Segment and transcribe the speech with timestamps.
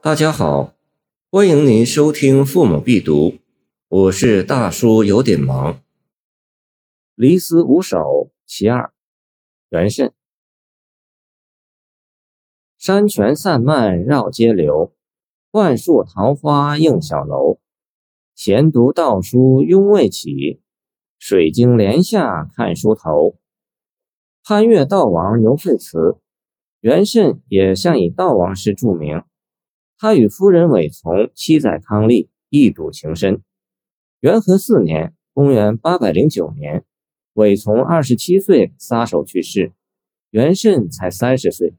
[0.00, 0.74] 大家好，
[1.28, 3.30] 欢迎您收听《父母必读》，
[3.88, 5.74] 我是大叔，有点忙。
[7.16, 7.98] 《离思五首·
[8.46, 8.84] 其二》
[9.70, 10.12] 元慎。
[12.78, 14.94] 山泉散漫绕街流，
[15.50, 17.58] 万树桃花映小楼。
[18.36, 20.62] 闲读道书拥未起，
[21.18, 23.36] 水晶帘下看书头。
[24.44, 26.18] 潘岳道王牛废祠，
[26.78, 29.24] 元慎也向以道王诗著名。
[30.00, 33.42] 他与夫人韦从妻在康利，一睹情深。
[34.20, 36.84] 元和四年（公元809年），
[37.34, 39.72] 韦从二十七岁撒手去世，
[40.30, 41.74] 元慎才三十岁。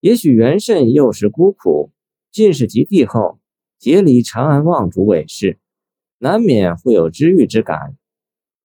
[0.00, 1.92] 也许元慎幼时孤苦，
[2.32, 3.38] 进士及第后，
[3.78, 5.60] 结离长安望主韦氏，
[6.18, 7.96] 难免会有知遇之感。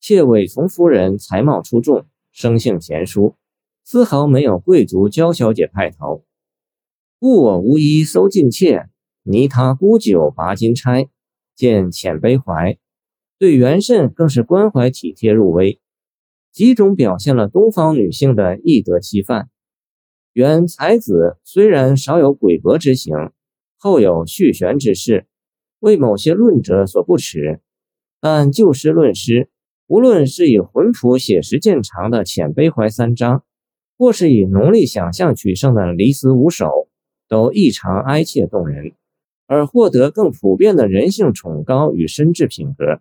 [0.00, 3.36] 且韦从夫人才貌出众，生性贤淑，
[3.84, 6.24] 丝毫没有贵族娇小姐派头。
[7.22, 8.88] 故我无衣搜尽妾，
[9.22, 11.08] 泥他沽酒拔金钗。
[11.54, 12.76] 见浅悲怀，
[13.38, 15.80] 对元慎更是关怀体贴入微，
[16.50, 19.50] 几种表现了东方女性的易得其范。
[20.32, 23.14] 元才子虽然少有诡博之行，
[23.76, 25.26] 后有续弦之事，
[25.78, 27.60] 为某些论者所不齿，
[28.20, 29.48] 但就诗论诗，
[29.86, 33.44] 无论是以浑朴写实见长的浅悲怀三章，
[33.96, 36.88] 或是以浓丽想象取胜的离思五首。
[37.32, 38.92] 都异常哀切动人，
[39.46, 43.00] 而获得更普遍的人性崇高与深挚品格。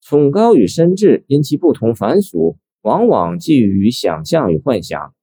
[0.00, 5.14] 崇高与深挚因其不同凡俗，往往寄予于想象与幻想。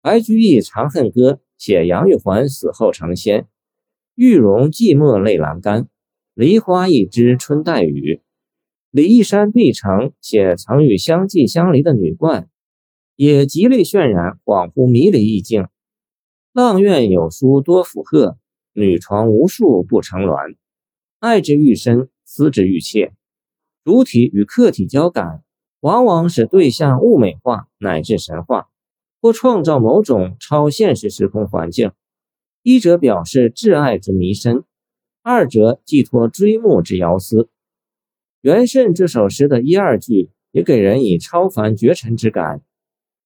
[0.00, 3.46] 白居易《长恨歌》写杨玉环死后成仙，
[4.14, 5.88] 玉容寂寞泪阑干，
[6.32, 8.22] 梨花一枝春带雨。
[8.90, 9.90] 李义山《碧城》
[10.22, 12.48] 写曾与相继相离的女冠，
[13.16, 15.66] 也极力渲染恍惚迷离意境。
[16.54, 18.38] 阆苑有书多附鹤，
[18.74, 20.54] 女床无数不成鸾。
[21.18, 23.12] 爱之愈深，思之愈切。
[23.82, 25.42] 主体与客体交感，
[25.80, 28.68] 往往使对象物美化乃至神话，
[29.20, 31.90] 或创造某种超现实时空环境。
[32.62, 34.62] 一者表示挚爱之弥深，
[35.24, 37.48] 二者寄托追慕之遥思。
[38.42, 42.62] 元慎这首诗的一二句也给人以超凡绝尘之感。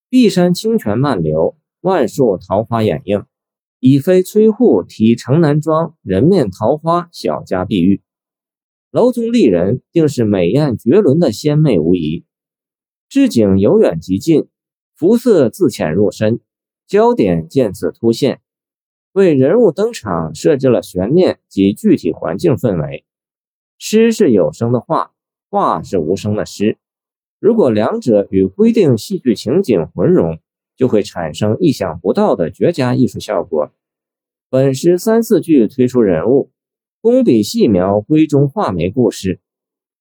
[0.09, 1.59] 碧山清泉漫流。
[1.81, 3.25] 万树桃花掩映，
[3.79, 8.03] 已非崔护题城南庄人面桃花小家碧玉，
[8.91, 12.25] 楼中丽人定是美艳绝伦的仙妹无疑。
[13.09, 14.49] 置景由远及近，
[14.97, 16.41] 浮色自浅入深，
[16.89, 18.41] 焦点渐次凸现，
[19.13, 23.05] 为人物登场设置了悬念及具体环境氛围。
[23.79, 25.13] 诗是有声的画，
[25.49, 26.77] 画是无声的诗，
[27.39, 30.41] 如果两者与规定戏剧情景混融。
[30.79, 33.73] 就会产生意想不到的绝佳艺术效果。
[34.49, 36.51] 本诗三四句推出人物，
[37.03, 39.41] 工笔细描闺中画眉故事，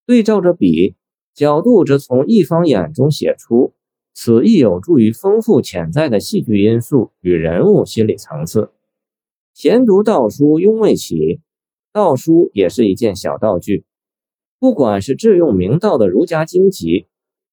[0.06, 0.96] 对照着笔，
[1.34, 3.74] 角度则从一方眼中写出，
[4.14, 8.72] 此亦有助于丰富潜在的戏剧因素与人物心理层次。
[9.54, 11.42] 闲读道书拥未起，
[11.92, 13.86] 道书也是一件小道具，
[14.60, 17.08] 不管是致用明道的儒家经籍，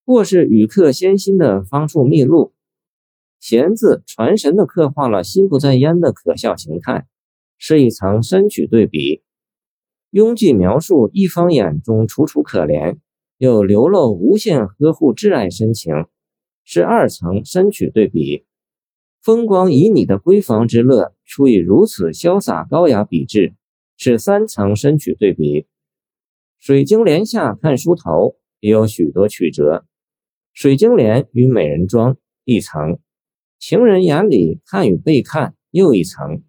[0.05, 2.53] 或是语客先心的方术秘录。
[3.45, 7.07] 闲字传神地刻画了心不在焉的可笑形态，
[7.59, 9.23] 是一层深曲对比。
[10.11, 13.01] 庸记描述一方眼中楚楚可怜，
[13.37, 15.93] 又流露无限呵护挚爱深情，
[16.65, 18.47] 是二层深曲对比。
[19.21, 23.53] 风光旖旎的闺房之乐，出以如此潇洒高雅笔致，
[23.99, 25.67] 是三层深曲对比。
[26.59, 29.85] 水晶帘下看书头也有许多曲折，
[30.55, 32.17] 水晶帘与美人妆
[32.47, 32.99] 一层。
[33.67, 36.43] 情人眼里看与被看又一层，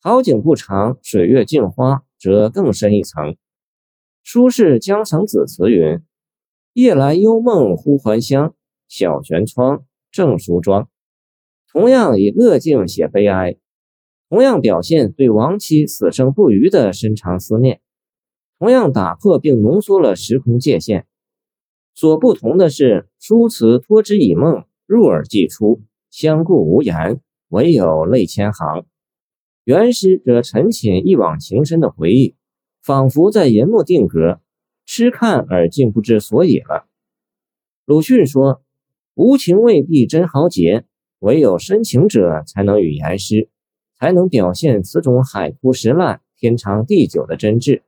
[0.00, 3.36] 好景不长，水月镜花则更深一层。
[4.22, 6.00] 苏轼《江城子》词云
[6.72, 8.54] ：“夜来幽梦忽还乡，
[8.86, 10.88] 小轩窗，正梳妆。”
[11.72, 13.56] 同样以乐境写悲哀，
[14.28, 17.80] 同样表现对亡妻死生不渝的深长思念，
[18.60, 21.04] 同样打破并浓缩了时空界限。
[21.96, 25.82] 所不同的是，书词托之以梦，入耳即出。
[26.16, 28.86] 相顾无言，唯有泪千行。
[29.64, 32.36] 原诗则陈潜一往情深的回忆，
[32.80, 34.38] 仿佛在银幕定格，
[34.86, 36.86] 痴看而竟不知所以了。
[37.84, 38.62] 鲁迅说
[39.14, 40.84] ：“无情未必真豪杰，
[41.18, 43.48] 唯有深情者才能语言诗，
[43.98, 47.82] 才能表现此种海枯石烂、天长地久的真挚。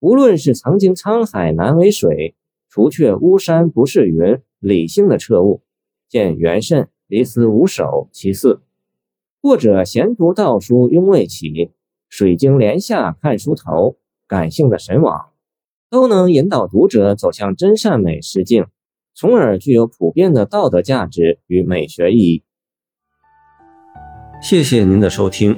[0.00, 2.36] 无论是曾经沧海难为水，
[2.70, 5.62] 除却巫山不是云，理性的彻悟，
[6.08, 8.60] 见元慎。”离思五首其四，
[9.42, 11.70] 或者闲读道书拥未起，
[12.08, 13.96] 水晶帘下看书头、
[14.26, 15.26] 感性的神往，
[15.90, 18.66] 都能引导读者走向真善美实境，
[19.14, 22.42] 从而具有普遍的道德价值与美学意义。
[24.42, 25.56] 谢谢您的收听，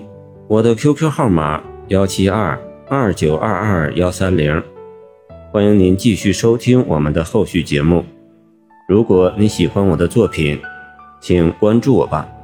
[0.48, 4.62] 我的 QQ 号码幺七二二九二二幺三零，
[5.52, 8.04] 欢迎您继续收听我们的后续节目。
[8.88, 10.60] 如果你喜欢我的作品，
[11.26, 12.35] 请关注我吧。